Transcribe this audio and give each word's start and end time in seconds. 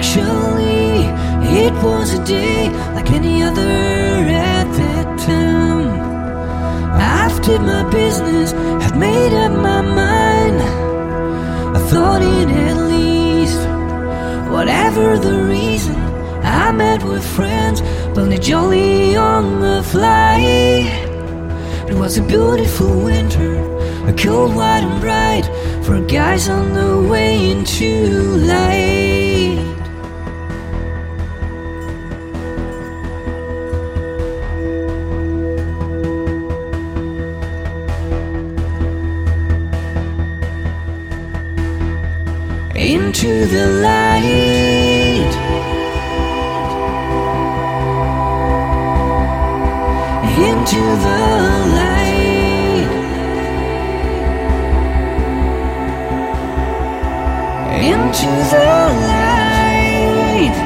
Actually, 0.00 1.04
it 1.60 1.74
was 1.84 2.14
a 2.14 2.24
day 2.24 2.70
like 2.94 3.10
any 3.10 3.42
other 3.42 3.60
at 3.60 4.64
that 4.64 5.18
time. 5.18 5.88
After 6.98 7.58
my 7.58 7.82
business, 7.90 8.52
had 8.82 8.96
made 8.96 9.34
up 9.34 9.52
my 9.52 9.82
mind. 9.82 10.58
I 11.76 11.80
thought 11.90 12.22
it 12.22 12.48
at 12.48 12.76
least. 12.88 13.60
Whatever 14.50 15.18
the 15.18 15.44
reason, 15.44 15.96
I 16.42 16.72
met 16.72 17.02
with 17.04 17.22
friends, 17.36 17.82
Bonnie 18.14 18.38
Jolly 18.38 19.16
on 19.16 19.60
the 19.60 19.82
fly. 19.82 20.38
It 21.90 21.94
was 21.94 22.16
a 22.16 22.22
beautiful 22.22 23.04
winter, 23.04 23.52
a 24.06 24.14
cold, 24.14 24.56
white, 24.56 24.82
and 24.82 24.98
bright 24.98 25.44
for 25.84 26.00
guys 26.00 26.48
on 26.48 26.72
the 26.72 27.06
way 27.06 27.50
into 27.50 28.29
Into 42.80 43.44
the 43.44 43.66
light. 43.82 45.32
Into 50.48 50.80
the 51.04 51.18
light. 51.76 52.88
Into 57.82 58.30
the 58.50 58.64
light. 59.10 60.56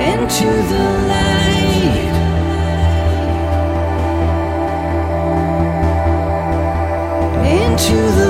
Into 0.00 0.48
the 0.70 0.84
light. 1.06 1.21
to 7.82 7.94
the 7.94 8.21